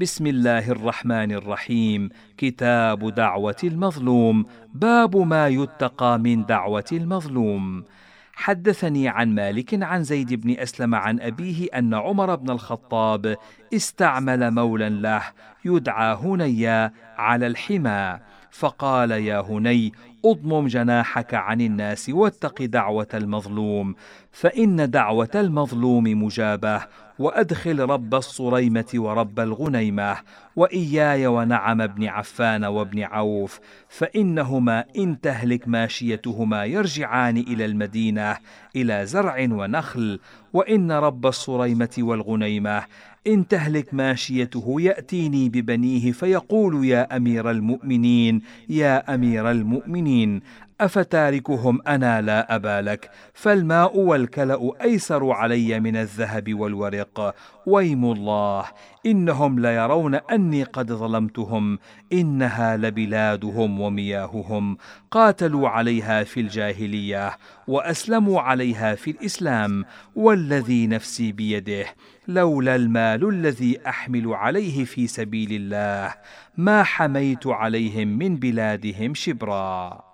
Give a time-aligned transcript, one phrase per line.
[0.00, 2.08] بسم الله الرحمن الرحيم.
[2.38, 4.44] كتاب دعوة المظلوم.
[4.74, 7.84] باب ما يتقى من دعوة المظلوم.
[8.32, 13.36] حدثني عن مالك عن زيد بن أسلم عن أبيه أن عمر بن الخطاب
[13.74, 15.22] استعمل مولا له
[15.64, 18.18] يدعى هنيا على الحمى.
[18.50, 19.92] فقال يا هني
[20.24, 23.94] أضمم جناحك عن الناس واتق دعوة المظلوم
[24.32, 26.80] فإن دعوة المظلوم مجابة
[27.20, 30.16] وأدخل رب الصريمة ورب الغنيمة
[30.56, 38.36] وإياي ونعم ابن عفان وابن عوف فإنهما إن تهلك ماشيتهما يرجعان إلى المدينة
[38.76, 40.20] إلى زرع ونخل.
[40.52, 42.82] وإن رب الصريمة والغنيمة
[43.26, 50.40] إن تهلك ماشيته يأتيني ببنيه فيقول يا أمير المؤمنين يا أمير المؤمنين
[50.80, 57.34] أفتاركهم أنا لا أبا لك فالماء والكلأ أيسر علي من الذهب والورق.
[57.66, 58.64] ويم الله
[59.06, 61.78] إنهم ليرون أني قد ظلمتهم
[62.12, 64.76] إنها لبلادهم ومياههم.
[65.10, 67.38] قاتلوا عليها في الجاهلية
[67.68, 71.86] وأسلموا عليها في الإسلام والذي نفسي بيده
[72.28, 76.14] لولا المال الذي أحمل عليه في سبيل الله.
[76.56, 80.09] ما حميت عليهم من بلادهم شبرا.